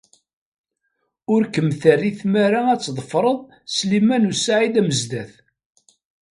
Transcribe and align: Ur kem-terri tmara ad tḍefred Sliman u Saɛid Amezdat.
Ur 1.33 1.41
kem-terri 1.53 2.11
tmara 2.19 2.61
ad 2.73 2.79
tḍefred 2.81 3.39
Sliman 3.75 4.29
u 4.31 4.33
Saɛid 4.35 4.75
Amezdat. 4.81 5.33